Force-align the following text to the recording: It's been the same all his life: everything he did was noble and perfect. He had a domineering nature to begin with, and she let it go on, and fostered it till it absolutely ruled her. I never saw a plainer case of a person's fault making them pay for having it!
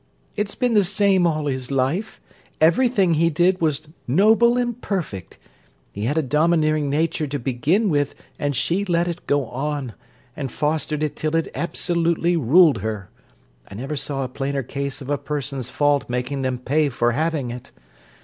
It's 0.35 0.55
been 0.55 0.73
the 0.73 0.83
same 0.83 1.27
all 1.27 1.45
his 1.45 1.69
life: 1.69 2.19
everything 2.59 3.13
he 3.13 3.29
did 3.29 3.61
was 3.61 3.87
noble 4.07 4.57
and 4.57 4.81
perfect. 4.81 5.37
He 5.91 6.05
had 6.05 6.17
a 6.17 6.23
domineering 6.23 6.89
nature 6.89 7.27
to 7.27 7.37
begin 7.37 7.87
with, 7.87 8.15
and 8.39 8.55
she 8.55 8.83
let 8.83 9.07
it 9.07 9.27
go 9.27 9.45
on, 9.45 9.93
and 10.35 10.51
fostered 10.51 11.03
it 11.03 11.15
till 11.15 11.35
it 11.35 11.49
absolutely 11.53 12.35
ruled 12.35 12.79
her. 12.79 13.11
I 13.69 13.75
never 13.75 13.95
saw 13.95 14.23
a 14.23 14.27
plainer 14.27 14.63
case 14.63 15.01
of 15.01 15.09
a 15.11 15.19
person's 15.19 15.69
fault 15.69 16.09
making 16.09 16.41
them 16.41 16.57
pay 16.57 16.89
for 16.89 17.11
having 17.11 17.51
it! 17.51 17.69